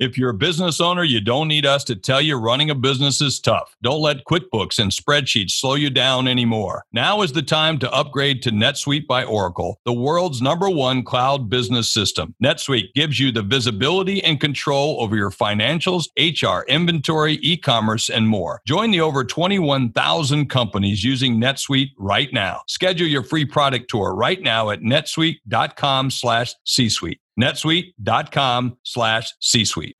If 0.00 0.18
you're 0.18 0.30
a 0.30 0.34
business 0.34 0.80
owner, 0.80 1.04
you 1.04 1.20
don't 1.20 1.46
need 1.46 1.64
us 1.64 1.84
to 1.84 1.94
tell 1.94 2.20
you 2.20 2.36
running 2.36 2.68
a 2.68 2.74
business 2.74 3.20
is 3.20 3.38
tough. 3.38 3.76
Don't 3.80 4.00
let 4.00 4.24
QuickBooks 4.24 4.80
and 4.80 4.90
spreadsheets 4.90 5.52
slow 5.52 5.74
you 5.74 5.88
down 5.88 6.26
anymore. 6.26 6.84
Now 6.92 7.22
is 7.22 7.30
the 7.30 7.42
time 7.42 7.78
to 7.78 7.92
upgrade 7.92 8.42
to 8.42 8.50
NetSuite 8.50 9.06
by 9.06 9.22
Oracle, 9.22 9.78
the 9.84 9.92
world's 9.92 10.42
number 10.42 10.68
one 10.68 11.04
cloud 11.04 11.48
business 11.48 11.92
system. 11.92 12.34
NetSuite 12.42 12.92
gives 12.94 13.20
you 13.20 13.30
the 13.30 13.42
visibility 13.42 14.22
and 14.24 14.40
control 14.40 15.00
over 15.00 15.14
your 15.14 15.30
financials, 15.30 16.08
HR, 16.18 16.66
inventory, 16.66 17.34
e 17.34 17.56
commerce, 17.56 18.08
and 18.08 18.28
more. 18.28 18.62
Join 18.66 18.90
the 18.90 19.00
over 19.00 19.24
21,000 19.24 20.50
companies 20.50 21.04
using 21.04 21.36
NetSuite 21.36 21.90
right 21.98 22.32
now. 22.32 22.62
Schedule 22.66 23.06
your 23.06 23.22
free 23.22 23.44
product 23.44 23.88
tour 23.88 24.12
right 24.12 24.42
now 24.42 24.70
at 24.70 24.80
netsuite.com 24.80 26.10
slash 26.10 26.54
C 26.64 26.88
suite 26.88 27.20
netsuite.com 27.40 28.76
slash 28.84 29.34
c-suite 29.40 29.96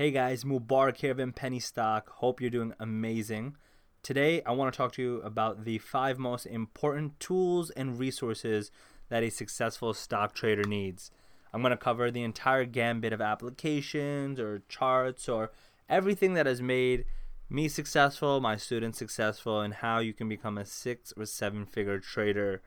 hey 0.00 0.10
guys 0.10 0.44
mubarak 0.44 0.96
here 0.96 1.10
of 1.10 1.34
penny 1.34 1.60
stock. 1.60 2.08
Hope 2.08 2.40
you're 2.40 2.48
doing 2.48 2.72
amazing. 2.80 3.54
Today 4.02 4.42
i 4.46 4.52
want 4.52 4.72
to 4.72 4.76
talk 4.78 4.92
to 4.92 5.02
you 5.02 5.20
about 5.20 5.66
the 5.66 5.76
five 5.76 6.18
most 6.18 6.46
important 6.46 7.20
tools 7.20 7.68
and 7.68 7.98
resources 7.98 8.70
that 9.10 9.22
a 9.22 9.28
successful 9.28 9.92
stock 9.92 10.34
trader 10.34 10.64
needs. 10.64 11.10
I'm 11.52 11.60
going 11.60 11.72
to 11.72 11.76
cover 11.76 12.10
the 12.10 12.22
entire 12.22 12.64
gambit 12.64 13.12
of 13.12 13.20
applications 13.20 14.40
or 14.40 14.62
charts 14.70 15.28
or 15.28 15.50
everything 15.86 16.32
that 16.32 16.46
has 16.46 16.62
made 16.62 17.04
me 17.50 17.68
successful 17.68 18.40
my 18.40 18.56
students 18.56 18.96
successful 18.96 19.60
and 19.60 19.74
how 19.74 19.98
you 19.98 20.14
can 20.14 20.30
become 20.30 20.56
a 20.56 20.64
six 20.64 21.12
or 21.14 21.26
seven 21.26 21.66
figure 21.66 21.98
trader 21.98 22.62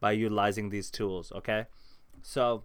by 0.00 0.12
utilizing 0.12 0.68
these 0.68 0.90
tools 0.90 1.32
okay? 1.32 1.64
So 2.20 2.64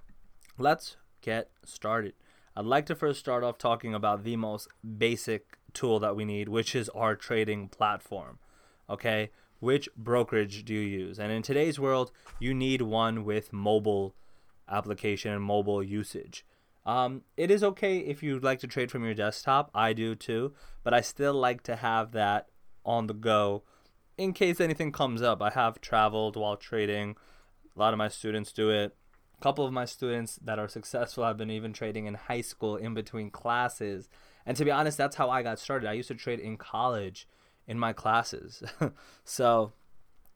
let's 0.59 0.97
get 1.21 1.49
started. 1.65 2.13
I'd 2.55 2.65
like 2.65 2.85
to 2.87 2.95
first 2.95 3.19
start 3.19 3.43
off 3.43 3.57
talking 3.57 3.93
about 3.93 4.23
the 4.23 4.35
most 4.35 4.67
basic 4.97 5.57
tool 5.73 5.99
that 5.99 6.15
we 6.15 6.25
need, 6.25 6.49
which 6.49 6.75
is 6.75 6.89
our 6.89 7.15
trading 7.15 7.69
platform. 7.69 8.39
Okay, 8.89 9.29
which 9.59 9.87
brokerage 9.95 10.65
do 10.65 10.73
you 10.73 10.81
use? 10.81 11.19
And 11.19 11.31
in 11.31 11.41
today's 11.41 11.79
world, 11.79 12.11
you 12.39 12.53
need 12.53 12.81
one 12.81 13.23
with 13.23 13.53
mobile 13.53 14.15
application 14.69 15.31
and 15.31 15.43
mobile 15.43 15.83
usage. 15.83 16.45
Um, 16.85 17.21
it 17.37 17.51
is 17.51 17.63
okay 17.63 17.99
if 17.99 18.23
you'd 18.23 18.43
like 18.43 18.59
to 18.59 18.67
trade 18.67 18.89
from 18.91 19.03
your 19.03 19.13
desktop. 19.13 19.69
I 19.75 19.93
do 19.93 20.15
too, 20.15 20.53
but 20.83 20.93
I 20.93 21.01
still 21.01 21.33
like 21.33 21.61
to 21.63 21.75
have 21.75 22.11
that 22.13 22.47
on 22.85 23.07
the 23.07 23.13
go 23.13 23.63
in 24.17 24.33
case 24.33 24.59
anything 24.59 24.91
comes 24.91 25.21
up. 25.21 25.41
I 25.41 25.51
have 25.51 25.81
traveled 25.81 26.35
while 26.35 26.57
trading. 26.57 27.15
A 27.75 27.79
lot 27.79 27.93
of 27.93 27.97
my 27.97 28.07
students 28.07 28.51
do 28.51 28.69
it 28.69 28.95
a 29.39 29.43
couple 29.43 29.65
of 29.65 29.71
my 29.71 29.85
students 29.85 30.37
that 30.43 30.59
are 30.59 30.67
successful 30.67 31.23
have 31.23 31.37
been 31.37 31.51
even 31.51 31.71
trading 31.71 32.07
in 32.07 32.15
high 32.15 32.41
school 32.41 32.75
in 32.75 32.93
between 32.93 33.29
classes. 33.29 34.09
And 34.45 34.57
to 34.57 34.65
be 34.65 34.71
honest, 34.71 34.97
that's 34.97 35.15
how 35.15 35.29
I 35.29 35.43
got 35.43 35.59
started. 35.59 35.87
I 35.87 35.93
used 35.93 36.09
to 36.09 36.15
trade 36.15 36.39
in 36.39 36.57
college 36.57 37.27
in 37.65 37.79
my 37.79 37.93
classes. 37.93 38.63
so 39.23 39.71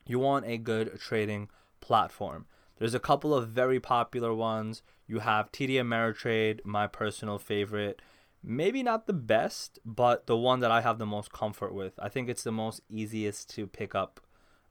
you 0.05 0.19
want 0.19 0.45
a 0.45 0.57
good 0.57 0.99
trading 0.99 1.49
platform. 1.81 2.45
There's 2.77 2.93
a 2.93 2.99
couple 2.99 3.33
of 3.33 3.49
very 3.49 3.79
popular 3.79 4.33
ones. 4.33 4.81
You 5.05 5.19
have 5.19 5.51
TD 5.51 5.71
Ameritrade, 5.71 6.61
my 6.63 6.87
personal 6.87 7.37
favorite. 7.37 8.01
Maybe 8.41 8.83
not 8.83 9.05
the 9.05 9.13
best, 9.13 9.79
but 9.83 10.27
the 10.27 10.37
one 10.37 10.61
that 10.61 10.71
I 10.71 10.81
have 10.81 10.97
the 10.97 11.05
most 11.05 11.31
comfort 11.31 11.73
with. 11.73 11.93
I 11.99 12.07
think 12.07 12.29
it's 12.29 12.43
the 12.43 12.51
most 12.51 12.81
easiest 12.89 13.49
to 13.55 13.67
pick 13.67 13.95
up 13.95 14.21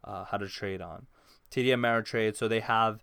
uh, 0.05 0.25
how 0.25 0.39
to 0.39 0.49
trade 0.49 0.81
on. 0.81 1.07
TD 1.51 1.67
Ameritrade, 1.67 2.37
so 2.37 2.49
they 2.49 2.61
have 2.61 3.03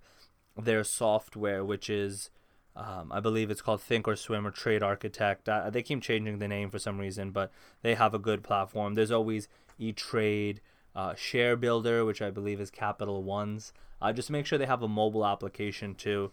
their 0.65 0.83
software, 0.83 1.63
which 1.63 1.89
is, 1.89 2.29
um, 2.75 3.11
I 3.11 3.19
believe 3.19 3.49
it's 3.51 3.61
called 3.61 3.81
Thinkorswim 3.81 4.45
or 4.45 4.51
Trade 4.51 4.83
Architect. 4.83 5.47
Uh, 5.49 5.69
they 5.69 5.81
keep 5.81 6.01
changing 6.01 6.39
the 6.39 6.47
name 6.47 6.69
for 6.69 6.79
some 6.79 6.97
reason, 6.97 7.31
but 7.31 7.51
they 7.81 7.95
have 7.95 8.13
a 8.13 8.19
good 8.19 8.43
platform. 8.43 8.93
There's 8.93 9.11
always 9.11 9.47
E 9.77 9.91
Trade, 9.91 10.61
uh, 10.95 11.15
Share 11.15 11.55
Builder, 11.55 12.05
which 12.05 12.21
I 12.21 12.29
believe 12.29 12.59
is 12.59 12.69
Capital 12.69 13.23
One's. 13.23 13.73
Uh, 14.01 14.13
just 14.13 14.29
make 14.29 14.45
sure 14.45 14.57
they 14.57 14.65
have 14.65 14.83
a 14.83 14.87
mobile 14.87 15.25
application 15.25 15.95
too. 15.95 16.31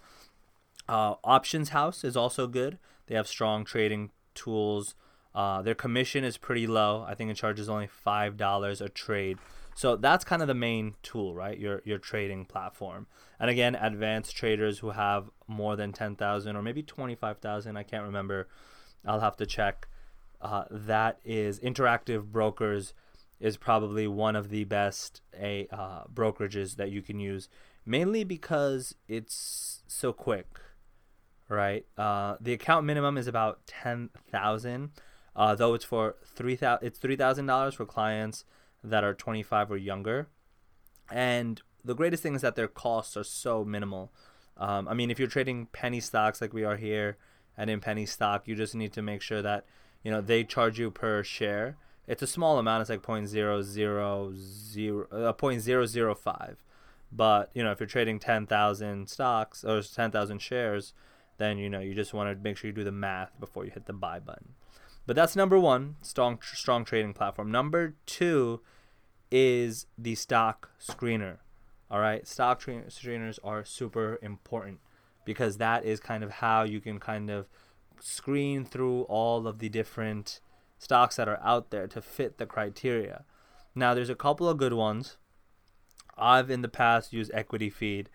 Uh, 0.88 1.15
Options 1.25 1.70
House 1.70 2.04
is 2.04 2.16
also 2.16 2.47
good. 2.47 2.78
They 3.06 3.15
have 3.15 3.26
strong 3.26 3.65
trading 3.65 4.10
tools. 4.34 4.94
Uh, 5.36 5.60
their 5.60 5.74
commission 5.74 6.24
is 6.24 6.38
pretty 6.38 6.66
low. 6.66 7.04
I 7.06 7.14
think 7.14 7.30
it 7.30 7.36
charges 7.36 7.69
only 7.69 7.86
five 7.86 8.38
dollars 8.38 8.80
a 8.80 8.88
trade. 8.88 9.36
So 9.74 9.94
that's 9.94 10.24
kind 10.24 10.41
of 10.41 10.48
the 10.48 10.54
main 10.54 10.94
tool, 11.02 11.34
right? 11.34 11.58
Your 11.58 11.82
your 11.84 11.98
trading 11.98 12.47
platform. 12.47 13.06
And 13.38 13.50
again, 13.50 13.74
advanced 13.74 14.34
traders 14.34 14.78
who 14.78 14.91
have 14.92 15.28
more 15.47 15.76
than 15.76 15.92
10,000 15.92 16.56
or 16.56 16.62
maybe 16.62 16.82
25,000, 16.82 17.76
I 17.76 17.82
can't 17.82 18.04
remember. 18.04 18.48
I'll 19.04 19.20
have 19.20 19.36
to 19.36 19.44
check. 19.44 19.88
Uh, 20.41 20.64
that 20.70 21.19
is 21.22 21.60
Interactive 21.60 22.24
Brokers 22.24 22.94
is 23.38 23.58
probably 23.58 24.06
one 24.06 24.36
of 24.36 24.48
the 24.48 24.64
best 24.64 25.20
a 25.38 25.68
uh, 25.70 26.04
brokerages 26.12 26.76
that 26.76 26.91
you 26.91 27.03
can 27.03 27.20
use, 27.20 27.50
mainly 27.84 28.24
because 28.24 28.94
it's 29.08 29.82
so 29.86 30.12
quick, 30.12 30.47
right? 31.48 31.84
Uh, 31.98 32.36
the 32.41 32.54
account 32.54 32.86
minimum 32.86 33.18
is 33.18 33.26
about 33.26 33.66
ten 33.66 34.08
thousand, 34.30 34.92
uh, 35.36 35.54
though 35.54 35.74
it's 35.74 35.84
for 35.84 36.16
three 36.24 36.56
thousand. 36.56 36.86
It's 36.86 36.98
three 36.98 37.16
thousand 37.16 37.47
dollars 37.47 37.74
for 37.74 37.84
clients 37.84 38.44
that 38.82 39.04
are 39.04 39.14
25 39.14 39.70
or 39.70 39.76
younger. 39.76 40.28
And 41.10 41.60
the 41.84 41.94
greatest 41.94 42.22
thing 42.22 42.34
is 42.34 42.42
that 42.42 42.56
their 42.56 42.69
costs 42.69 43.16
are 43.16 43.24
so 43.24 43.64
minimal. 43.64 44.12
Um, 44.56 44.88
I 44.88 44.94
mean, 44.94 45.10
if 45.10 45.19
you're 45.19 45.28
trading 45.28 45.66
penny 45.66 46.00
stocks 46.00 46.41
like 46.41 46.52
we 46.52 46.64
are 46.64 46.76
here, 46.76 47.19
and 47.56 47.70
in 47.70 47.80
penny 47.80 48.06
stock, 48.06 48.47
you 48.47 48.54
just 48.54 48.74
need 48.74 48.92
to 48.94 49.02
make 49.02 49.22
sure 49.22 49.42
that 49.42 49.64
you 50.02 50.10
know 50.10 50.20
they 50.20 50.44
charge 50.44 50.78
you 50.78 50.91
per 50.91 51.22
share. 51.22 51.76
It's 52.06 52.22
a 52.22 52.26
small 52.26 52.58
amount. 52.58 52.82
It's 52.82 52.91
like 52.91 53.03
point 53.03 53.28
zero 53.28 53.62
zero 53.62 54.32
zero 54.34 55.06
uh, 55.10 55.32
point 55.32 55.60
zero 55.60 55.86
zero 55.86 56.14
five. 56.14 56.62
But 57.12 57.50
you 57.54 57.62
know, 57.62 57.72
if 57.72 57.80
you're 57.80 57.86
trading 57.86 58.18
ten 58.18 58.47
thousand 58.47 59.08
stocks 59.08 59.64
or 59.64 59.82
ten 59.82 60.10
thousand 60.10 60.41
shares, 60.41 60.94
then 61.38 61.58
you 61.58 61.68
know 61.68 61.80
you 61.80 61.94
just 61.94 62.14
want 62.14 62.30
to 62.30 62.42
make 62.42 62.56
sure 62.56 62.68
you 62.68 62.74
do 62.74 62.84
the 62.84 62.92
math 62.92 63.38
before 63.38 63.64
you 63.64 63.70
hit 63.70 63.86
the 63.86 63.92
buy 63.92 64.18
button. 64.18 64.54
But 65.06 65.17
that's 65.17 65.37
number 65.37 65.59
one, 65.59 65.97
strong 66.03 66.39
strong 66.43 66.84
trading 66.84 67.15
platform. 67.15 67.50
Number 67.50 67.94
two 68.06 68.61
is 69.31 69.87
the 69.97 70.15
stock 70.15 70.71
screener. 70.81 71.39
All 71.91 72.00
right, 72.00 72.27
stock 72.27 72.59
tra- 72.59 72.87
screeners 72.89 73.39
are 73.45 73.65
super 73.65 74.19
important 74.21 74.81
because 75.25 75.59
that 75.59 75.84
is 75.84 76.00
kind 76.00 76.25
of 76.25 76.31
how 76.31 76.65
you 76.65 76.81
can 76.81 76.99
kind 76.99 77.31
of 77.31 77.47
screen 78.00 78.65
through 78.65 79.03
all 79.03 79.47
of 79.47 79.61
the 79.61 79.69
different 79.69 80.41
stocks 80.78 81.16
that 81.16 81.28
are 81.28 81.41
out 81.43 81.71
there 81.71 81.87
to 81.87 82.03
fit 82.03 82.39
the 82.39 82.47
criteria. 82.47 83.25
Now, 83.75 83.95
there's 83.95 84.11
a 84.11 84.15
couple 84.15 84.49
of 84.49 84.59
good 84.59 84.72
ones. 84.72 85.16
I've 86.19 86.50
in 86.50 86.62
the 86.62 86.69
past 86.69 87.12
used 87.12 87.31
Equity 87.34 87.71
Feed. 87.71 88.09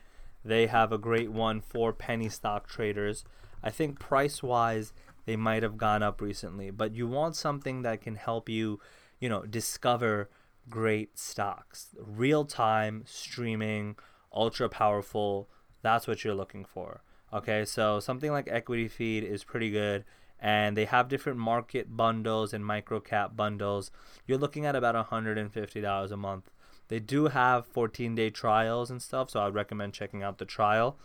They 0.43 0.67
have 0.67 0.91
a 0.91 0.97
great 0.97 1.31
one 1.31 1.61
for 1.61 1.93
penny 1.93 2.29
stock 2.29 2.67
traders. 2.67 3.23
I 3.63 3.69
think 3.69 3.99
price 3.99 4.41
wise, 4.41 4.91
they 5.25 5.35
might 5.35 5.63
have 5.63 5.77
gone 5.77 6.03
up 6.03 6.21
recently, 6.21 6.71
but 6.71 6.95
you 6.95 7.07
want 7.07 7.35
something 7.35 7.81
that 7.83 8.01
can 8.01 8.15
help 8.15 8.49
you, 8.49 8.79
you 9.19 9.29
know, 9.29 9.43
discover 9.43 10.29
great 10.69 11.17
stocks. 11.17 11.89
Real 11.99 12.45
time 12.45 13.03
streaming, 13.05 13.95
ultra 14.33 14.69
powerful, 14.69 15.49
that's 15.81 16.07
what 16.07 16.23
you're 16.23 16.35
looking 16.35 16.65
for. 16.65 17.01
Okay, 17.33 17.65
so 17.65 17.99
something 17.99 18.31
like 18.31 18.47
Equity 18.49 18.87
Feed 18.87 19.23
is 19.23 19.43
pretty 19.43 19.71
good 19.71 20.03
and 20.41 20.75
they 20.75 20.85
have 20.85 21.07
different 21.07 21.37
market 21.37 21.95
bundles 21.95 22.51
and 22.51 22.65
micro 22.65 22.99
cap 22.99 23.35
bundles. 23.35 23.91
You're 24.25 24.39
looking 24.39 24.65
at 24.65 24.75
about 24.75 24.95
$150 24.95 26.11
a 26.11 26.17
month. 26.17 26.49
They 26.87 26.99
do 26.99 27.27
have 27.27 27.67
14 27.67 28.15
day 28.15 28.31
trials 28.31 28.89
and 28.89 29.01
stuff, 29.01 29.29
so 29.29 29.39
I'd 29.41 29.53
recommend 29.53 29.93
checking 29.93 30.23
out 30.23 30.39
the 30.39 30.45
trial. 30.45 30.97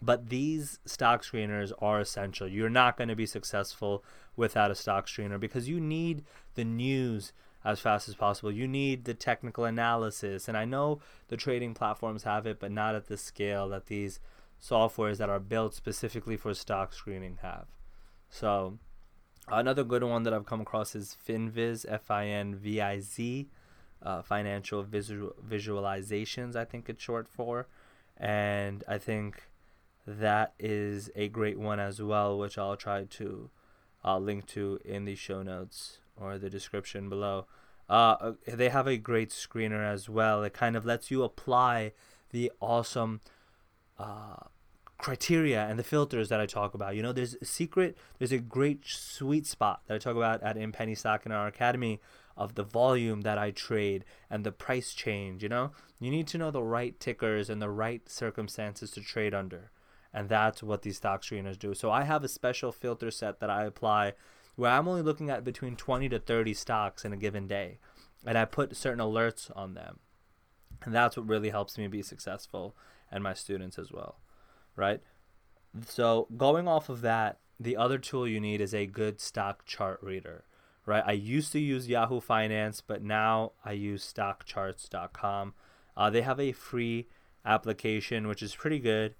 But 0.00 0.28
these 0.28 0.78
stock 0.84 1.24
screeners 1.24 1.72
are 1.80 2.00
essential. 2.00 2.46
You're 2.46 2.70
not 2.70 2.96
going 2.96 3.08
to 3.08 3.16
be 3.16 3.26
successful 3.26 4.04
without 4.36 4.70
a 4.70 4.74
stock 4.74 5.06
screener 5.06 5.40
because 5.40 5.68
you 5.68 5.80
need 5.80 6.24
the 6.54 6.64
news 6.64 7.32
as 7.64 7.80
fast 7.80 8.08
as 8.08 8.14
possible. 8.14 8.52
You 8.52 8.68
need 8.68 9.04
the 9.04 9.14
technical 9.14 9.64
analysis. 9.64 10.48
And 10.48 10.56
I 10.56 10.64
know 10.64 11.00
the 11.26 11.36
trading 11.36 11.74
platforms 11.74 12.22
have 12.22 12.46
it, 12.46 12.60
but 12.60 12.70
not 12.70 12.94
at 12.94 13.08
the 13.08 13.16
scale 13.16 13.68
that 13.70 13.86
these 13.86 14.20
softwares 14.62 15.18
that 15.18 15.28
are 15.28 15.40
built 15.40 15.74
specifically 15.74 16.36
for 16.36 16.54
stock 16.54 16.92
screening 16.92 17.38
have. 17.42 17.66
So, 18.30 18.78
another 19.48 19.84
good 19.84 20.04
one 20.04 20.22
that 20.24 20.32
I've 20.32 20.46
come 20.46 20.60
across 20.60 20.94
is 20.94 21.16
FinViz, 21.26 21.84
F 21.88 22.10
I 22.10 22.26
N 22.26 22.54
V 22.54 22.80
I 22.80 23.00
Z, 23.00 23.48
uh, 24.02 24.22
Financial 24.22 24.82
Visual 24.82 25.34
Visualizations, 25.46 26.54
I 26.56 26.64
think 26.64 26.88
it's 26.88 27.02
short 27.02 27.28
for. 27.28 27.66
And 28.16 28.84
I 28.88 28.98
think 28.98 29.48
that 30.08 30.54
is 30.58 31.10
a 31.14 31.28
great 31.28 31.58
one 31.58 31.78
as 31.78 32.00
well, 32.00 32.38
which 32.38 32.56
I'll 32.56 32.76
try 32.76 33.04
to 33.04 33.50
uh, 34.04 34.18
link 34.18 34.46
to 34.46 34.80
in 34.84 35.04
the 35.04 35.14
show 35.14 35.42
notes 35.42 35.98
or 36.16 36.38
the 36.38 36.48
description 36.48 37.08
below. 37.08 37.46
Uh, 37.90 38.16
uh, 38.20 38.32
they 38.46 38.70
have 38.70 38.86
a 38.86 38.96
great 38.96 39.30
screener 39.30 39.84
as 39.84 40.08
well. 40.08 40.42
It 40.42 40.54
kind 40.54 40.76
of 40.76 40.86
lets 40.86 41.10
you 41.10 41.22
apply 41.22 41.92
the 42.30 42.50
awesome 42.60 43.20
uh, 43.98 44.36
criteria 44.96 45.66
and 45.66 45.78
the 45.78 45.84
filters 45.84 46.30
that 46.30 46.40
I 46.40 46.46
talk 46.46 46.72
about. 46.74 46.96
You 46.96 47.02
know, 47.02 47.12
there's 47.12 47.36
a 47.40 47.44
secret, 47.44 47.96
there's 48.18 48.32
a 48.32 48.38
great 48.38 48.86
sweet 48.86 49.46
spot 49.46 49.82
that 49.86 49.94
I 49.94 49.98
talk 49.98 50.16
about 50.16 50.42
at 50.42 50.56
In 50.56 50.72
Penny 50.72 50.94
Stock 50.94 51.26
in 51.26 51.32
our 51.32 51.46
academy 51.46 52.00
of 52.36 52.54
the 52.54 52.62
volume 52.62 53.22
that 53.22 53.36
I 53.36 53.50
trade 53.50 54.04
and 54.30 54.44
the 54.44 54.52
price 54.52 54.94
change. 54.94 55.42
You 55.42 55.48
know, 55.50 55.72
you 56.00 56.10
need 56.10 56.28
to 56.28 56.38
know 56.38 56.50
the 56.50 56.62
right 56.62 56.98
tickers 56.98 57.50
and 57.50 57.60
the 57.60 57.70
right 57.70 58.08
circumstances 58.08 58.90
to 58.92 59.02
trade 59.02 59.34
under. 59.34 59.70
And 60.12 60.28
that's 60.28 60.62
what 60.62 60.82
these 60.82 60.96
stock 60.96 61.22
screeners 61.22 61.58
do. 61.58 61.74
So 61.74 61.90
I 61.90 62.04
have 62.04 62.24
a 62.24 62.28
special 62.28 62.72
filter 62.72 63.10
set 63.10 63.40
that 63.40 63.50
I 63.50 63.64
apply 63.64 64.14
where 64.56 64.70
I'm 64.70 64.88
only 64.88 65.02
looking 65.02 65.30
at 65.30 65.44
between 65.44 65.76
20 65.76 66.08
to 66.08 66.18
30 66.18 66.54
stocks 66.54 67.04
in 67.04 67.12
a 67.12 67.16
given 67.16 67.46
day. 67.46 67.78
And 68.26 68.36
I 68.36 68.44
put 68.44 68.76
certain 68.76 69.04
alerts 69.04 69.50
on 69.54 69.74
them. 69.74 70.00
And 70.84 70.94
that's 70.94 71.16
what 71.16 71.28
really 71.28 71.50
helps 71.50 71.78
me 71.78 71.86
be 71.88 72.02
successful 72.02 72.74
and 73.10 73.22
my 73.22 73.34
students 73.34 73.78
as 73.78 73.92
well 73.92 74.18
right? 74.78 75.00
So 75.86 76.28
going 76.36 76.66
off 76.66 76.88
of 76.88 77.02
that, 77.02 77.38
the 77.60 77.76
other 77.76 77.98
tool 77.98 78.26
you 78.26 78.40
need 78.40 78.62
is 78.62 78.72
a 78.72 78.86
good 78.86 79.20
stock 79.20 79.66
chart 79.66 79.98
reader, 80.00 80.44
right? 80.86 81.02
I 81.04 81.12
used 81.12 81.52
to 81.52 81.58
use 81.58 81.88
Yahoo 81.88 82.20
Finance, 82.20 82.80
but 82.80 83.02
now 83.02 83.52
I 83.64 83.72
use 83.72 84.10
stockcharts.com. 84.10 85.54
Uh, 85.96 86.10
they 86.10 86.22
have 86.22 86.38
a 86.38 86.52
free 86.52 87.08
application, 87.44 88.28
which 88.28 88.42
is 88.42 88.54
pretty 88.54 88.78
good. 88.78 89.16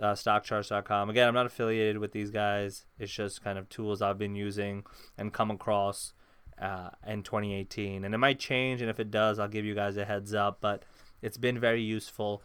Uh, 0.00 0.14
stockcharts.com. 0.14 1.10
Again, 1.10 1.28
I'm 1.28 1.34
not 1.34 1.46
affiliated 1.46 1.98
with 1.98 2.12
these 2.12 2.30
guys. 2.30 2.86
It's 2.98 3.12
just 3.12 3.44
kind 3.44 3.58
of 3.58 3.68
tools 3.68 4.00
I've 4.00 4.18
been 4.18 4.34
using 4.34 4.84
and 5.18 5.32
come 5.32 5.50
across 5.50 6.14
uh, 6.60 6.90
in 7.06 7.22
2018. 7.22 8.04
And 8.04 8.14
it 8.14 8.18
might 8.18 8.38
change, 8.38 8.80
and 8.80 8.88
if 8.88 8.98
it 8.98 9.10
does, 9.10 9.38
I'll 9.38 9.48
give 9.48 9.64
you 9.64 9.74
guys 9.74 9.96
a 9.96 10.04
heads 10.04 10.34
up. 10.34 10.58
But 10.60 10.84
it's 11.20 11.36
been 11.36 11.58
very 11.58 11.82
useful. 11.82 12.42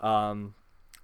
Um, 0.00 0.54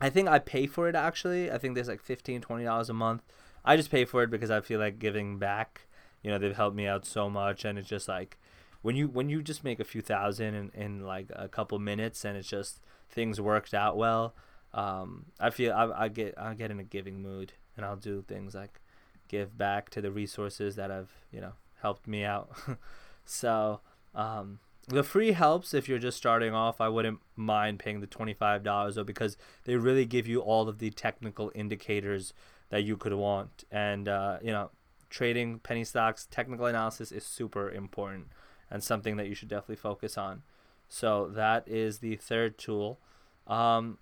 I 0.00 0.10
think 0.10 0.28
I 0.28 0.38
pay 0.38 0.66
for 0.66 0.88
it 0.88 0.94
actually. 0.94 1.50
I 1.50 1.58
think 1.58 1.74
there's 1.74 1.88
like 1.88 2.02
15 2.02 2.40
dollars 2.40 2.90
a 2.90 2.94
month. 2.94 3.22
I 3.64 3.76
just 3.76 3.90
pay 3.90 4.04
for 4.04 4.22
it 4.22 4.30
because 4.30 4.50
I 4.50 4.60
feel 4.60 4.80
like 4.80 4.98
giving 4.98 5.38
back. 5.38 5.86
You 6.22 6.30
know, 6.30 6.38
they've 6.38 6.56
helped 6.56 6.76
me 6.76 6.86
out 6.86 7.04
so 7.04 7.28
much, 7.28 7.64
and 7.64 7.78
it's 7.78 7.88
just 7.88 8.08
like 8.08 8.38
when 8.82 8.96
you 8.96 9.08
when 9.08 9.28
you 9.28 9.42
just 9.42 9.64
make 9.64 9.80
a 9.80 9.84
few 9.84 10.02
thousand 10.02 10.54
in, 10.54 10.70
in 10.74 11.00
like 11.00 11.30
a 11.34 11.48
couple 11.48 11.78
minutes, 11.78 12.24
and 12.24 12.36
it's 12.36 12.48
just 12.48 12.80
things 13.10 13.40
worked 13.40 13.74
out 13.74 13.96
well. 13.96 14.34
Um, 14.74 15.26
I 15.40 15.50
feel 15.50 15.72
I, 15.72 16.04
I 16.04 16.08
get 16.08 16.34
I 16.36 16.54
get 16.54 16.70
in 16.70 16.80
a 16.80 16.84
giving 16.84 17.22
mood, 17.22 17.52
and 17.76 17.86
I'll 17.86 17.96
do 17.96 18.22
things 18.26 18.54
like 18.54 18.80
give 19.28 19.56
back 19.56 19.88
to 19.90 20.02
the 20.02 20.10
resources 20.10 20.76
that 20.76 20.90
have 20.90 21.10
you 21.32 21.40
know 21.40 21.52
helped 21.80 22.06
me 22.06 22.24
out. 22.24 22.50
so 23.24 23.80
um, 24.14 24.58
the 24.88 25.02
free 25.02 25.32
helps 25.32 25.72
if 25.72 25.88
you're 25.88 25.98
just 25.98 26.16
starting 26.16 26.54
off. 26.54 26.80
I 26.80 26.88
wouldn't 26.88 27.20
mind 27.36 27.78
paying 27.78 28.00
the 28.00 28.06
$25 28.06 28.94
though 28.94 29.04
because 29.04 29.36
they 29.64 29.76
really 29.76 30.04
give 30.04 30.26
you 30.26 30.40
all 30.40 30.68
of 30.68 30.78
the 30.78 30.90
technical 30.90 31.50
indicators 31.54 32.34
that 32.70 32.84
you 32.84 32.96
could 32.96 33.14
want. 33.14 33.64
And, 33.70 34.08
uh, 34.08 34.38
you 34.42 34.50
know, 34.50 34.70
trading 35.08 35.58
penny 35.60 35.84
stocks, 35.84 36.26
technical 36.30 36.66
analysis 36.66 37.12
is 37.12 37.24
super 37.24 37.70
important 37.70 38.28
and 38.70 38.82
something 38.82 39.16
that 39.16 39.28
you 39.28 39.34
should 39.34 39.48
definitely 39.48 39.76
focus 39.76 40.18
on. 40.18 40.42
So 40.88 41.28
that 41.28 41.66
is 41.66 41.98
the 41.98 42.16
third 42.16 42.58
tool. 42.58 42.98
Um, 43.46 43.98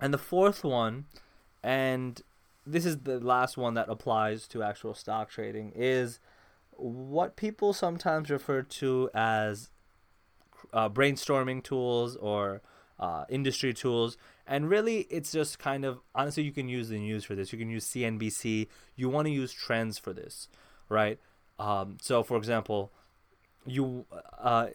and 0.00 0.12
the 0.14 0.18
fourth 0.18 0.64
one, 0.64 1.06
and 1.62 2.20
this 2.66 2.84
is 2.84 2.98
the 2.98 3.18
last 3.18 3.56
one 3.56 3.74
that 3.74 3.88
applies 3.88 4.46
to 4.48 4.62
actual 4.62 4.94
stock 4.94 5.30
trading, 5.30 5.72
is 5.74 6.20
what 6.72 7.36
people 7.36 7.72
sometimes 7.72 8.30
refer 8.30 8.62
to 8.62 9.10
as 9.14 9.70
uh, 10.72 10.88
brainstorming 10.88 11.62
tools 11.62 12.16
or 12.16 12.62
uh, 13.00 13.24
industry 13.28 13.72
tools. 13.72 14.16
And 14.46 14.70
really, 14.70 15.00
it's 15.10 15.32
just 15.32 15.58
kind 15.58 15.84
of 15.84 16.00
honestly, 16.14 16.42
you 16.42 16.52
can 16.52 16.68
use 16.68 16.88
the 16.88 16.98
news 16.98 17.24
for 17.24 17.34
this. 17.34 17.52
You 17.52 17.58
can 17.58 17.68
use 17.68 17.86
CNBC. 17.86 18.68
You 18.96 19.08
want 19.08 19.26
to 19.26 19.32
use 19.32 19.52
trends 19.52 19.98
for 19.98 20.12
this, 20.12 20.48
right? 20.88 21.18
Um, 21.58 21.98
so, 22.00 22.22
for 22.22 22.36
example, 22.36 22.90
you 23.66 24.06
uh, 24.38 24.68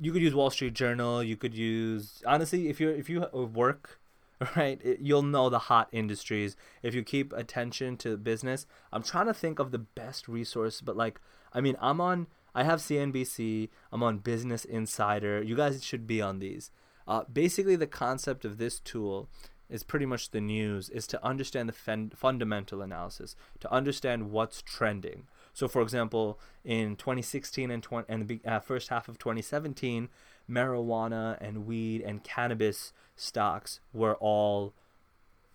you 0.00 0.12
could 0.12 0.22
use 0.22 0.34
Wall 0.34 0.50
Street 0.50 0.74
Journal. 0.74 1.22
You 1.22 1.36
could 1.36 1.54
use 1.54 2.22
honestly, 2.26 2.68
if 2.68 2.80
you 2.80 2.88
if 2.90 3.08
you 3.08 3.20
work 3.32 4.00
right, 4.56 4.80
it, 4.82 5.00
you'll 5.00 5.22
know 5.22 5.50
the 5.50 5.58
hot 5.58 5.88
industries. 5.92 6.56
If 6.82 6.94
you 6.94 7.02
keep 7.02 7.32
attention 7.32 7.96
to 7.98 8.16
business, 8.16 8.66
I'm 8.92 9.02
trying 9.02 9.26
to 9.26 9.34
think 9.34 9.58
of 9.58 9.70
the 9.70 9.78
best 9.78 10.28
resource, 10.28 10.80
but 10.80 10.96
like, 10.96 11.20
I 11.52 11.60
mean, 11.60 11.76
I'm 11.80 12.00
on 12.00 12.26
I 12.54 12.64
have 12.64 12.80
CNBC. 12.80 13.68
I'm 13.92 14.02
on 14.02 14.18
Business 14.18 14.64
Insider. 14.64 15.42
You 15.42 15.56
guys 15.56 15.84
should 15.84 16.06
be 16.06 16.20
on 16.20 16.38
these. 16.38 16.70
Uh, 17.06 17.24
basically, 17.32 17.76
the 17.76 17.86
concept 17.86 18.44
of 18.44 18.58
this 18.58 18.78
tool 18.80 19.28
is 19.68 19.82
pretty 19.84 20.06
much 20.06 20.30
the 20.30 20.40
news 20.40 20.88
is 20.88 21.06
to 21.06 21.24
understand 21.24 21.68
the 21.68 21.72
fen- 21.72 22.10
fundamental 22.14 22.82
analysis, 22.82 23.36
to 23.60 23.72
understand 23.72 24.30
what's 24.30 24.62
trending. 24.62 25.28
So, 25.52 25.68
for 25.68 25.80
example, 25.82 26.40
in 26.64 26.96
2016 26.96 27.70
and, 27.70 27.82
20, 27.82 28.12
and 28.12 28.28
the 28.28 28.40
uh, 28.44 28.60
first 28.60 28.88
half 28.88 29.08
of 29.08 29.18
2017, 29.18 30.08
marijuana 30.48 31.38
and 31.40 31.66
weed 31.66 32.02
and 32.02 32.24
cannabis 32.24 32.92
stocks 33.20 33.80
were 33.92 34.14
all 34.16 34.72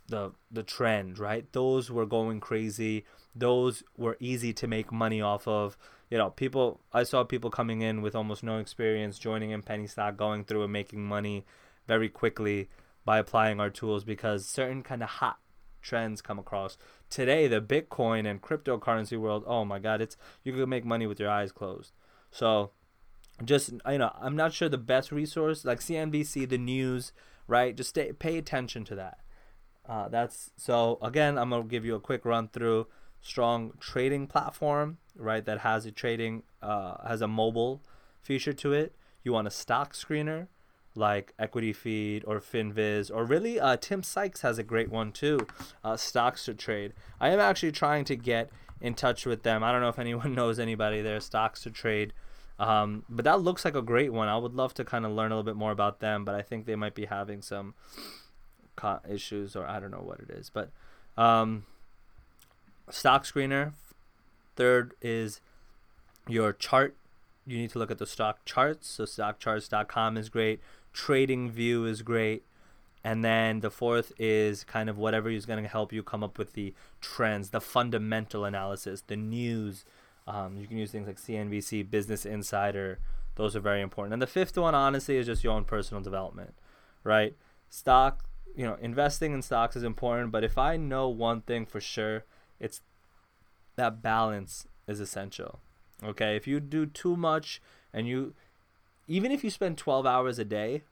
the 0.08 0.32
the 0.52 0.64
trend, 0.64 1.18
right? 1.18 1.52
Those 1.52 1.90
were 1.90 2.06
going 2.06 2.40
crazy. 2.40 3.06
Those 3.36 3.84
were 3.98 4.18
easy 4.20 4.54
to 4.54 4.68
make 4.68 4.92
money 4.92 5.22
off 5.22 5.48
of 5.48 5.78
you 6.10 6.18
know, 6.18 6.30
people 6.30 6.82
I 6.94 7.04
saw 7.04 7.24
people 7.24 7.50
coming 7.50 7.82
in 7.82 8.02
with 8.02 8.16
almost 8.16 8.44
no 8.44 8.60
experience, 8.60 9.18
joining 9.18 9.52
in 9.52 9.64
penny 9.64 9.88
stock, 9.88 10.18
going 10.18 10.46
through 10.46 10.64
and 10.64 10.74
making 10.74 11.04
money 11.04 11.46
very 11.88 12.10
quickly 12.10 12.70
by 13.04 13.20
applying 13.20 13.60
our 13.60 13.70
tools 13.70 14.04
because 14.04 14.46
certain 14.46 14.84
kind 14.84 15.04
of 15.04 15.10
hot 15.10 15.40
trends 15.82 16.22
come 16.22 16.40
across. 16.40 16.78
Today, 17.10 17.48
the 17.48 17.62
Bitcoin 17.62 18.30
and 18.30 18.42
cryptocurrency 18.42 19.18
world, 19.18 19.44
oh 19.48 19.66
my 19.66 19.80
god, 19.80 20.02
it's 20.02 20.18
you 20.44 20.54
can 20.54 20.70
make 20.70 20.86
money 20.86 21.08
with 21.08 21.20
your 21.20 21.30
eyes 21.30 21.52
closed. 21.52 21.92
So 22.32 22.72
just 23.44 23.72
you 23.90 23.98
know, 23.98 24.16
I'm 24.20 24.36
not 24.36 24.54
sure 24.54 24.70
the 24.70 24.78
best 24.78 25.12
resource 25.12 25.66
like 25.66 25.80
CNBC, 25.80 26.48
the 26.48 26.58
news, 26.58 27.14
right? 27.48 27.76
Just 27.76 27.90
stay, 27.90 28.12
pay 28.14 28.38
attention 28.38 28.84
to 28.86 28.96
that. 28.96 29.20
Uh, 29.88 30.10
that's 30.10 30.52
so 30.58 30.98
again, 31.02 31.38
I'm 31.38 31.50
gonna 31.50 31.64
give 31.64 31.86
you 31.86 31.96
a 31.96 32.00
quick 32.00 32.26
run 32.26 32.48
through 32.48 32.88
strong 33.22 33.74
trading 33.80 34.28
platform, 34.28 34.98
right? 35.16 35.46
That 35.46 35.60
has 35.60 35.86
a 35.86 35.92
trading 35.92 36.44
uh, 36.62 37.08
has 37.08 37.22
a 37.22 37.28
mobile 37.28 37.84
feature 38.22 38.54
to 38.54 38.74
it. 38.74 38.96
You 39.24 39.34
want 39.34 39.48
a 39.48 39.52
stock 39.52 39.94
screener 39.94 40.48
like 40.96 41.34
Equity 41.38 41.74
Feed 41.74 42.24
or 42.26 42.40
FinViz, 42.40 43.12
or 43.14 43.26
really 43.26 43.60
uh, 43.60 43.78
Tim 43.78 44.02
Sykes 44.02 44.42
has 44.42 44.58
a 44.58 44.64
great 44.64 44.90
one 44.90 45.12
too, 45.12 45.46
uh, 45.84 45.98
Stocks 45.98 46.46
to 46.46 46.54
Trade. 46.54 46.94
I 47.20 47.30
am 47.30 47.40
actually 47.40 47.74
trying 47.74 48.06
to 48.06 48.16
get 48.16 48.50
in 48.82 48.94
touch 48.94 49.26
with 49.26 49.44
them. 49.44 49.64
I 49.64 49.72
don't 49.72 49.82
know 49.82 49.90
if 49.90 50.00
anyone 50.00 50.34
knows 50.36 50.58
anybody 50.58 51.02
there, 51.02 51.20
Stocks 51.20 51.62
to 51.64 51.72
Trade. 51.72 52.14
Um, 52.58 53.04
but 53.10 53.26
that 53.26 53.42
looks 53.42 53.66
like 53.66 53.76
a 53.76 53.82
great 53.82 54.14
one. 54.14 54.28
I 54.28 54.38
would 54.38 54.54
love 54.54 54.74
to 54.76 54.86
kind 54.86 55.06
of 55.06 55.12
learn 55.12 55.32
a 55.32 55.36
little 55.36 55.44
bit 55.44 55.58
more 55.58 55.72
about 55.72 56.00
them, 56.00 56.24
but 56.24 56.36
I 56.36 56.42
think 56.42 56.66
they 56.66 56.76
might 56.76 56.96
be 56.96 57.06
having 57.06 57.42
some 57.42 57.74
issues, 59.10 59.56
or 59.56 59.66
I 59.66 59.80
don't 59.80 59.92
know 59.92 60.04
what 60.04 60.20
it 60.20 60.30
is. 60.30 60.50
But 60.50 60.72
um, 61.18 61.66
stock 62.90 63.26
screener. 63.26 63.74
Third 64.56 64.94
is 65.02 65.42
your 66.28 66.54
chart. 66.54 66.96
You 67.46 67.58
need 67.58 67.72
to 67.72 67.80
look 67.80 67.92
at 67.92 67.98
the 67.98 68.08
stock 68.08 68.46
charts. 68.46 68.88
So 68.88 69.04
stockcharts.com 69.04 70.18
is 70.18 70.30
great. 70.30 70.62
Trading 70.94 71.50
View 71.50 71.86
is 71.86 72.02
great. 72.02 72.44
And 73.04 73.24
then 73.24 73.60
the 73.60 73.70
fourth 73.70 74.14
is 74.18 74.64
kind 74.64 74.90
of 74.90 74.98
whatever 74.98 75.30
is 75.30 75.46
going 75.46 75.62
to 75.62 75.70
help 75.70 75.94
you 75.94 76.02
come 76.02 76.24
up 76.24 76.40
with 76.40 76.54
the 76.54 76.74
trends, 77.02 77.52
the 77.52 77.62
fundamental 77.62 78.46
analysis, 78.46 79.04
the 79.06 79.16
news. 79.16 79.86
Um, 80.28 80.58
you 80.58 80.68
can 80.68 80.78
use 80.78 80.92
things 80.92 81.08
like 81.08 81.18
CNBC, 81.18 81.90
Business 81.90 82.26
Insider. 82.26 83.00
Those 83.36 83.56
are 83.56 83.60
very 83.60 83.82
important. 83.82 84.14
And 84.14 84.22
the 84.22 84.28
fifth 84.28 84.58
one, 84.58 84.74
honestly, 84.74 85.18
is 85.18 85.28
just 85.28 85.44
your 85.44 85.54
own 85.54 85.66
personal 85.66 86.02
development, 86.02 86.56
right? 87.04 87.36
Stock, 87.70 88.24
you 88.56 88.66
know, 88.66 88.78
investing 88.82 89.34
in 89.34 89.42
stocks 89.42 89.76
is 89.76 89.84
important. 89.84 90.32
But 90.32 90.44
if 90.44 90.58
I 90.58 90.78
know 90.78 91.10
one 91.10 91.42
thing 91.42 91.66
for 91.66 91.80
sure, 91.80 92.24
it's 92.60 92.82
that 93.76 94.02
balance 94.02 94.68
is 94.88 95.00
essential. 95.00 95.60
Okay, 96.04 96.36
if 96.36 96.48
you 96.48 96.60
do 96.60 96.86
too 96.86 97.16
much 97.16 97.62
and 97.94 98.08
you 98.08 98.34
even 99.08 99.32
if 99.32 99.44
you 99.44 99.50
spend 99.50 99.78
12 99.78 100.06
hours 100.06 100.40
a 100.40 100.46
day 100.46 100.84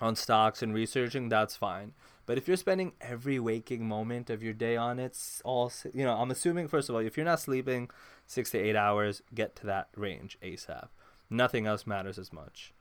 on 0.00 0.16
stocks 0.16 0.62
and 0.62 0.74
researching, 0.74 1.28
that's 1.28 1.56
fine. 1.56 1.92
But 2.26 2.38
if 2.38 2.46
you're 2.46 2.56
spending 2.56 2.92
every 3.00 3.38
waking 3.38 3.86
moment 3.86 4.30
of 4.30 4.42
your 4.42 4.52
day 4.52 4.76
on 4.76 4.98
it, 4.98 5.18
all 5.44 5.72
you 5.92 6.04
know, 6.04 6.14
I'm 6.14 6.30
assuming 6.30 6.68
first 6.68 6.88
of 6.88 6.94
all, 6.94 7.00
if 7.00 7.16
you're 7.16 7.26
not 7.26 7.40
sleeping 7.40 7.90
6 8.26 8.50
to 8.50 8.58
8 8.58 8.76
hours, 8.76 9.22
get 9.34 9.56
to 9.56 9.66
that 9.66 9.88
range 9.96 10.38
ASAP. 10.42 10.88
Nothing 11.28 11.66
else 11.66 11.86
matters 11.86 12.18
as 12.18 12.32
much. 12.32 12.72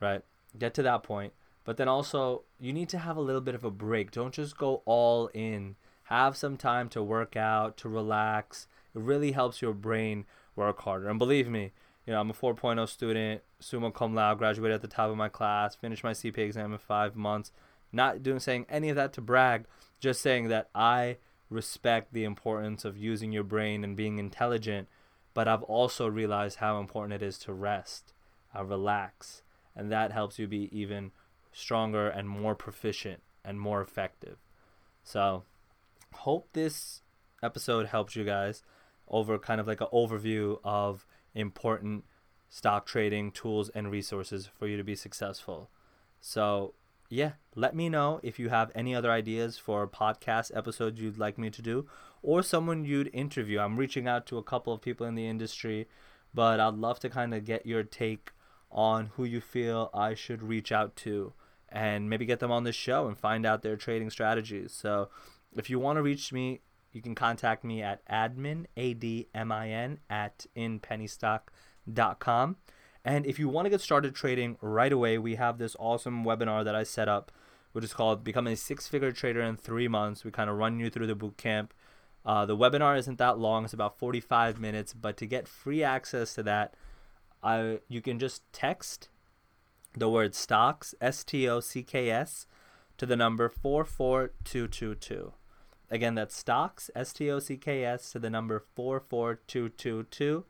Right? 0.00 0.22
Get 0.58 0.74
to 0.74 0.82
that 0.82 1.02
point. 1.02 1.32
But 1.64 1.76
then 1.76 1.88
also, 1.88 2.42
you 2.60 2.72
need 2.72 2.88
to 2.90 2.98
have 2.98 3.16
a 3.16 3.20
little 3.20 3.40
bit 3.40 3.54
of 3.54 3.64
a 3.64 3.70
break. 3.70 4.10
Don't 4.10 4.34
just 4.34 4.58
go 4.58 4.82
all 4.84 5.28
in 5.32 5.76
have 6.04 6.36
some 6.36 6.58
time 6.58 6.90
to 6.90 7.02
work 7.02 7.36
out, 7.36 7.78
to 7.78 7.88
relax. 7.88 8.66
It 8.94 9.00
really 9.00 9.32
helps 9.32 9.62
your 9.62 9.72
brain 9.72 10.26
work 10.54 10.80
harder. 10.82 11.08
And 11.08 11.18
believe 11.18 11.48
me, 11.48 11.72
you 12.06 12.12
know, 12.12 12.20
I'm 12.20 12.30
a 12.30 12.34
4.0 12.34 12.88
student, 12.88 13.42
summa 13.60 13.90
cum 13.92 14.14
laude, 14.14 14.38
graduated 14.38 14.74
at 14.74 14.82
the 14.82 14.88
top 14.88 15.10
of 15.10 15.16
my 15.16 15.28
class, 15.28 15.76
finished 15.76 16.02
my 16.02 16.12
CPA 16.12 16.38
exam 16.38 16.72
in 16.72 16.78
five 16.78 17.14
months. 17.14 17.52
Not 17.92 18.22
doing 18.22 18.40
saying 18.40 18.66
any 18.68 18.88
of 18.88 18.96
that 18.96 19.12
to 19.14 19.20
brag. 19.20 19.66
just 20.00 20.20
saying 20.20 20.48
that 20.48 20.68
I 20.74 21.18
respect 21.48 22.12
the 22.12 22.24
importance 22.24 22.84
of 22.84 22.96
using 22.96 23.30
your 23.30 23.44
brain 23.44 23.84
and 23.84 23.96
being 23.96 24.18
intelligent, 24.18 24.88
but 25.34 25.46
I've 25.46 25.62
also 25.62 26.08
realized 26.08 26.56
how 26.56 26.80
important 26.80 27.22
it 27.22 27.24
is 27.24 27.38
to 27.40 27.52
rest, 27.52 28.12
uh, 28.56 28.64
relax, 28.64 29.42
and 29.76 29.92
that 29.92 30.10
helps 30.10 30.38
you 30.38 30.48
be 30.48 30.68
even 30.76 31.12
stronger 31.52 32.08
and 32.08 32.28
more 32.28 32.54
proficient 32.54 33.22
and 33.44 33.60
more 33.60 33.80
effective. 33.80 34.38
So, 35.04 35.44
hope 36.12 36.48
this 36.52 37.02
episode 37.42 37.86
helps 37.86 38.16
you 38.16 38.24
guys 38.24 38.62
over 39.08 39.38
kind 39.38 39.60
of 39.60 39.66
like 39.66 39.80
an 39.80 39.88
overview 39.92 40.58
of 40.64 41.06
important 41.34 42.04
stock 42.48 42.86
trading 42.86 43.30
tools 43.30 43.70
and 43.70 43.90
resources 43.90 44.48
for 44.58 44.66
you 44.66 44.76
to 44.76 44.84
be 44.84 44.94
successful. 44.94 45.70
So, 46.20 46.74
yeah, 47.08 47.32
let 47.54 47.74
me 47.74 47.88
know 47.88 48.20
if 48.22 48.38
you 48.38 48.48
have 48.50 48.70
any 48.74 48.94
other 48.94 49.10
ideas 49.10 49.58
for 49.58 49.86
podcast 49.86 50.56
episodes 50.56 51.00
you'd 51.00 51.18
like 51.18 51.38
me 51.38 51.50
to 51.50 51.62
do 51.62 51.86
or 52.22 52.42
someone 52.42 52.84
you'd 52.84 53.10
interview. 53.12 53.58
I'm 53.58 53.76
reaching 53.76 54.06
out 54.06 54.26
to 54.26 54.38
a 54.38 54.42
couple 54.42 54.72
of 54.72 54.80
people 54.80 55.06
in 55.06 55.14
the 55.14 55.26
industry, 55.26 55.88
but 56.32 56.60
I'd 56.60 56.74
love 56.74 57.00
to 57.00 57.08
kind 57.08 57.34
of 57.34 57.44
get 57.44 57.66
your 57.66 57.82
take 57.82 58.32
on 58.70 59.10
who 59.16 59.24
you 59.24 59.40
feel 59.40 59.90
I 59.92 60.14
should 60.14 60.42
reach 60.42 60.72
out 60.72 60.96
to 60.96 61.32
and 61.68 62.08
maybe 62.08 62.26
get 62.26 62.40
them 62.40 62.52
on 62.52 62.64
the 62.64 62.72
show 62.72 63.06
and 63.06 63.18
find 63.18 63.44
out 63.44 63.62
their 63.62 63.76
trading 63.76 64.10
strategies. 64.10 64.72
So, 64.72 65.08
if 65.56 65.68
you 65.68 65.78
want 65.78 65.96
to 65.96 66.02
reach 66.02 66.32
me, 66.32 66.60
you 66.92 67.02
can 67.02 67.14
contact 67.14 67.64
me 67.64 67.82
at 67.82 68.06
admin, 68.06 68.66
A-D-M-I-N, 68.76 69.98
at 70.10 70.46
inpennystock.com. 70.56 72.56
And 73.04 73.26
if 73.26 73.38
you 73.38 73.48
want 73.48 73.66
to 73.66 73.70
get 73.70 73.80
started 73.80 74.14
trading 74.14 74.56
right 74.60 74.92
away, 74.92 75.18
we 75.18 75.34
have 75.34 75.58
this 75.58 75.74
awesome 75.80 76.24
webinar 76.24 76.64
that 76.64 76.74
I 76.74 76.84
set 76.84 77.08
up, 77.08 77.32
which 77.72 77.84
is 77.84 77.92
called 77.92 78.22
Become 78.22 78.46
a 78.46 78.54
Six 78.54 78.86
Figure 78.86 79.10
Trader 79.10 79.40
in 79.40 79.56
Three 79.56 79.88
Months. 79.88 80.24
We 80.24 80.30
kind 80.30 80.48
of 80.48 80.56
run 80.56 80.78
you 80.78 80.90
through 80.90 81.08
the 81.08 81.14
boot 81.14 81.36
camp. 81.36 81.74
Uh, 82.24 82.46
the 82.46 82.56
webinar 82.56 82.96
isn't 82.98 83.18
that 83.18 83.38
long, 83.38 83.64
it's 83.64 83.72
about 83.72 83.98
45 83.98 84.60
minutes. 84.60 84.92
But 84.92 85.16
to 85.16 85.26
get 85.26 85.48
free 85.48 85.82
access 85.82 86.34
to 86.34 86.42
that, 86.44 86.74
I, 87.42 87.80
you 87.88 88.00
can 88.00 88.20
just 88.20 88.42
text 88.52 89.08
the 89.94 90.08
word 90.08 90.34
stocks, 90.34 90.94
S 91.00 91.24
T 91.24 91.48
O 91.48 91.58
C 91.58 91.82
K 91.82 92.10
S, 92.10 92.46
to 92.98 93.06
the 93.06 93.16
number 93.16 93.48
44222. 93.48 95.32
Again, 95.92 96.14
that's 96.14 96.34
stocks, 96.34 96.90
S 96.96 97.12
T 97.12 97.30
O 97.30 97.38
C 97.38 97.58
K 97.58 97.84
S, 97.84 98.10
to 98.12 98.18
the 98.18 98.30
number 98.30 98.64
44222. 98.74 100.44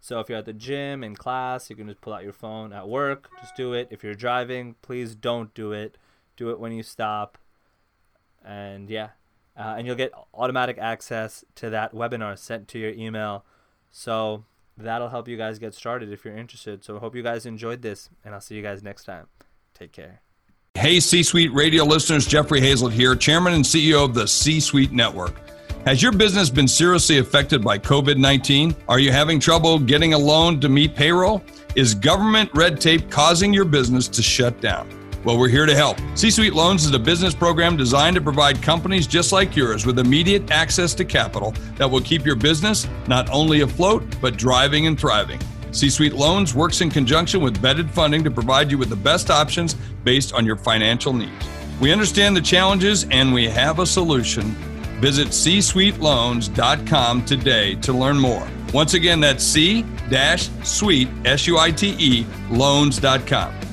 So 0.00 0.20
if 0.20 0.28
you're 0.28 0.38
at 0.38 0.44
the 0.44 0.52
gym, 0.52 1.02
in 1.02 1.16
class, 1.16 1.68
you 1.68 1.74
can 1.74 1.88
just 1.88 2.00
pull 2.00 2.12
out 2.12 2.22
your 2.22 2.32
phone 2.32 2.72
at 2.72 2.88
work, 2.88 3.28
just 3.40 3.56
do 3.56 3.72
it. 3.72 3.88
If 3.90 4.04
you're 4.04 4.14
driving, 4.14 4.76
please 4.82 5.16
don't 5.16 5.52
do 5.52 5.72
it. 5.72 5.98
Do 6.36 6.50
it 6.50 6.60
when 6.60 6.70
you 6.70 6.84
stop. 6.84 7.38
And 8.44 8.88
yeah, 8.88 9.10
uh, 9.58 9.74
and 9.76 9.84
you'll 9.86 9.96
get 9.96 10.12
automatic 10.32 10.78
access 10.78 11.44
to 11.56 11.70
that 11.70 11.92
webinar 11.92 12.38
sent 12.38 12.68
to 12.68 12.78
your 12.78 12.92
email. 12.92 13.44
So 13.90 14.44
that'll 14.76 15.08
help 15.08 15.26
you 15.26 15.36
guys 15.36 15.58
get 15.58 15.74
started 15.74 16.12
if 16.12 16.24
you're 16.24 16.36
interested. 16.36 16.84
So 16.84 16.96
I 16.96 17.00
hope 17.00 17.16
you 17.16 17.22
guys 17.22 17.46
enjoyed 17.46 17.82
this, 17.82 18.10
and 18.24 18.32
I'll 18.32 18.40
see 18.40 18.54
you 18.54 18.62
guys 18.62 18.80
next 18.80 19.04
time. 19.04 19.26
Take 19.74 19.90
care. 19.90 20.20
Hey, 20.84 21.00
C 21.00 21.22
Suite 21.22 21.50
radio 21.54 21.82
listeners, 21.82 22.26
Jeffrey 22.26 22.60
Hayzlett 22.60 22.92
here, 22.92 23.16
Chairman 23.16 23.54
and 23.54 23.64
CEO 23.64 24.04
of 24.04 24.12
the 24.12 24.28
C 24.28 24.60
Suite 24.60 24.92
Network. 24.92 25.32
Has 25.86 26.02
your 26.02 26.12
business 26.12 26.50
been 26.50 26.68
seriously 26.68 27.16
affected 27.16 27.64
by 27.64 27.78
COVID 27.78 28.18
19? 28.18 28.76
Are 28.86 28.98
you 28.98 29.10
having 29.10 29.40
trouble 29.40 29.78
getting 29.78 30.12
a 30.12 30.18
loan 30.18 30.60
to 30.60 30.68
meet 30.68 30.94
payroll? 30.94 31.42
Is 31.74 31.94
government 31.94 32.50
red 32.52 32.82
tape 32.82 33.10
causing 33.10 33.54
your 33.54 33.64
business 33.64 34.08
to 34.08 34.22
shut 34.22 34.60
down? 34.60 34.86
Well, 35.24 35.38
we're 35.38 35.48
here 35.48 35.64
to 35.64 35.74
help. 35.74 35.96
C 36.16 36.30
Suite 36.30 36.52
Loans 36.52 36.84
is 36.84 36.92
a 36.92 36.98
business 36.98 37.34
program 37.34 37.78
designed 37.78 38.16
to 38.16 38.20
provide 38.20 38.60
companies 38.60 39.06
just 39.06 39.32
like 39.32 39.56
yours 39.56 39.86
with 39.86 39.98
immediate 39.98 40.50
access 40.50 40.92
to 40.96 41.04
capital 41.06 41.54
that 41.76 41.90
will 41.90 42.02
keep 42.02 42.26
your 42.26 42.36
business 42.36 42.86
not 43.08 43.30
only 43.30 43.62
afloat, 43.62 44.04
but 44.20 44.36
driving 44.36 44.86
and 44.86 45.00
thriving. 45.00 45.40
C 45.74 45.90
Suite 45.90 46.14
Loans 46.14 46.54
works 46.54 46.80
in 46.80 46.88
conjunction 46.88 47.40
with 47.42 47.60
vetted 47.60 47.90
funding 47.90 48.24
to 48.24 48.30
provide 48.30 48.70
you 48.70 48.78
with 48.78 48.88
the 48.88 48.96
best 48.96 49.30
options 49.30 49.74
based 50.04 50.32
on 50.32 50.46
your 50.46 50.56
financial 50.56 51.12
needs. 51.12 51.46
We 51.80 51.92
understand 51.92 52.36
the 52.36 52.40
challenges 52.40 53.06
and 53.10 53.34
we 53.34 53.48
have 53.48 53.80
a 53.80 53.86
solution 53.86 54.56
Visit 55.00 55.34
C 55.34 55.58
csuiteloans.com 55.58 57.24
today 57.26 57.74
to 57.76 57.92
learn 57.92 58.18
more. 58.18 58.48
Once 58.72 58.94
again, 58.94 59.20
that's 59.20 59.44
c-suite, 59.44 61.08
S-U-I-T-E, 61.24 62.26
loans.com. 62.50 63.63